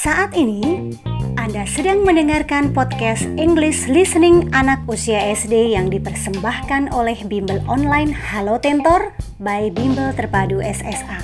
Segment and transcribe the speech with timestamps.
[0.00, 0.96] Saat ini,
[1.36, 8.56] Anda sedang mendengarkan podcast English Listening anak usia SD yang dipersembahkan oleh Bimbel Online Halo
[8.56, 9.12] Tentor
[9.44, 11.20] by Bimbel Terpadu SSA.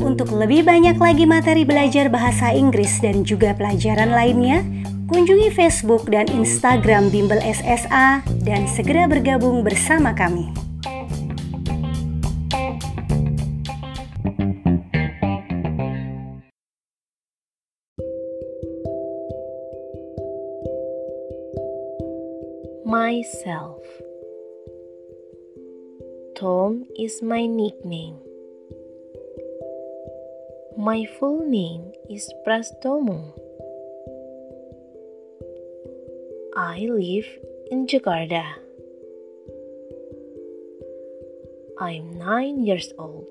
[0.00, 4.64] Untuk lebih banyak lagi materi belajar bahasa Inggris dan juga pelajaran lainnya,
[5.12, 10.65] kunjungi Facebook dan Instagram Bimbel SSA dan segera bergabung bersama kami.
[22.86, 23.82] Myself.
[26.36, 28.14] Tom is my nickname.
[30.78, 33.34] My full name is Prastomo.
[36.54, 37.26] I live
[37.72, 38.54] in Jakarta.
[41.80, 43.26] I'm 9 years old.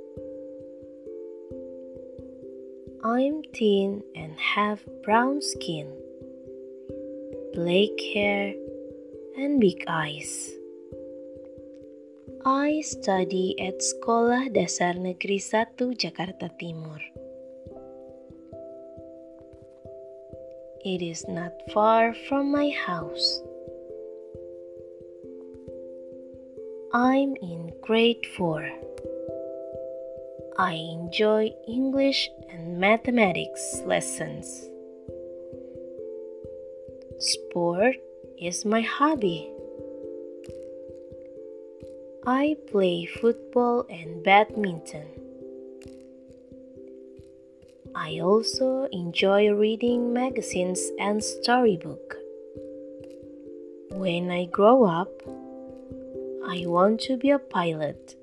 [3.06, 5.88] I'm thin and have brown skin,
[7.54, 8.54] black hair,
[9.38, 10.56] and big eyes.
[12.46, 17.02] I study at Sekolah Dasar Negeri 1 Jakarta Timur.
[20.86, 23.42] It is not far from my house.
[26.94, 28.70] I'm in grade 4.
[30.58, 34.70] I enjoy English and mathematics lessons.
[37.20, 37.98] Sport
[38.40, 39.50] is my hobby.
[42.28, 45.08] I play football and badminton.
[47.96, 52.16] I also enjoy reading magazines and storybook.
[53.92, 55.12] When I grow up,
[56.48, 58.16] I want to be a pilot.